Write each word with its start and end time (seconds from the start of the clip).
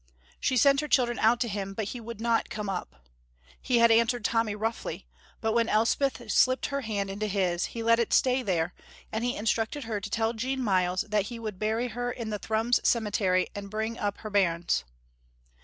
She 0.39 0.57
sent 0.57 0.81
her 0.81 0.87
children 0.87 1.19
out 1.19 1.39
to 1.41 1.47
him, 1.47 1.75
but 1.75 1.89
he 1.89 1.99
would 2.01 2.19
not 2.19 2.49
come 2.49 2.69
up. 2.71 3.07
He 3.61 3.77
had 3.77 3.91
answered 3.91 4.25
Tommy 4.25 4.55
roughly, 4.55 5.05
but 5.41 5.53
when 5.53 5.69
Elspeth 5.69 6.31
slipped 6.31 6.65
her 6.65 6.81
hand 6.81 7.11
into 7.11 7.27
his, 7.27 7.65
he 7.77 7.83
let 7.83 7.99
it 7.99 8.11
stay 8.11 8.41
there, 8.41 8.73
and 9.11 9.23
he 9.23 9.35
instructed 9.35 9.83
her 9.83 10.01
to 10.01 10.09
tell 10.09 10.33
Jean 10.33 10.63
Myles 10.63 11.01
that 11.01 11.27
he 11.27 11.37
would 11.37 11.59
bury 11.59 11.89
her 11.89 12.11
in 12.11 12.31
the 12.31 12.39
Thrums 12.39 12.79
cemetery 12.83 13.45
and 13.53 13.69
bring 13.69 13.99
up 13.99 14.17
her 14.21 14.31
bairns. 14.31 14.85